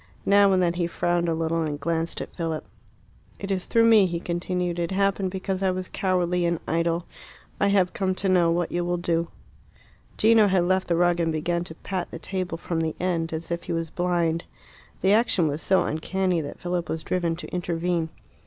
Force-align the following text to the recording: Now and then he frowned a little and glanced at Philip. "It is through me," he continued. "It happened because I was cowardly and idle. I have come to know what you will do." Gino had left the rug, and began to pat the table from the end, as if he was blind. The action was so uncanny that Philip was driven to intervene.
Now 0.25 0.51
and 0.51 0.63
then 0.63 0.73
he 0.73 0.87
frowned 0.87 1.29
a 1.29 1.35
little 1.35 1.61
and 1.61 1.79
glanced 1.79 2.21
at 2.21 2.33
Philip. 2.33 2.63
"It 3.37 3.51
is 3.51 3.67
through 3.67 3.83
me," 3.85 4.07
he 4.07 4.19
continued. 4.19 4.79
"It 4.79 4.89
happened 4.89 5.29
because 5.29 5.61
I 5.61 5.69
was 5.69 5.89
cowardly 5.93 6.43
and 6.43 6.59
idle. 6.65 7.05
I 7.59 7.67
have 7.67 7.93
come 7.93 8.15
to 8.15 8.27
know 8.27 8.49
what 8.49 8.71
you 8.71 8.83
will 8.83 8.97
do." 8.97 9.27
Gino 10.17 10.47
had 10.47 10.63
left 10.63 10.87
the 10.87 10.95
rug, 10.95 11.19
and 11.19 11.31
began 11.31 11.63
to 11.65 11.75
pat 11.75 12.09
the 12.09 12.17
table 12.17 12.57
from 12.57 12.79
the 12.81 12.95
end, 12.99 13.31
as 13.31 13.51
if 13.51 13.65
he 13.65 13.73
was 13.73 13.91
blind. 13.91 14.43
The 15.01 15.13
action 15.13 15.47
was 15.47 15.61
so 15.61 15.83
uncanny 15.83 16.41
that 16.41 16.59
Philip 16.59 16.89
was 16.89 17.03
driven 17.03 17.35
to 17.35 17.47
intervene. 17.49 18.09